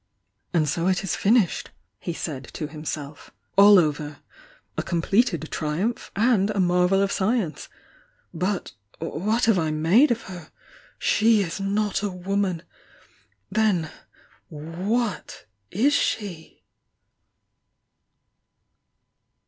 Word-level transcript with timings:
"And 0.51 0.65
BO 0.75 0.87
it 0.87 1.03
is 1.03 1.15
finished!" 1.15 1.69
he 1.99 2.11
said 2.11 2.45
to 2.53 2.65
himself. 2.67 3.29
"All 3.55 3.77
over! 3.77 4.17
A 4.75 4.81
completed 4.81 5.47
triumph 5.51 6.11
and 6.15 6.51
marvel 6.59 7.03
of 7.03 7.11
science! 7.11 7.69
But— 8.33 8.73
^what 8.99 9.45
have 9.45 9.59
I 9.59 9.69
made 9.69 10.09
of 10.09 10.23
her? 10.23 10.49
She 10.97 11.43
is 11.43 11.59
not 11.59 12.01
a 12.01 12.09
uom 12.09 12.49
an! 12.49 12.63
Then— 13.51 13.91
what 14.49 15.45
is 15.69 15.93
she?" 15.93 16.63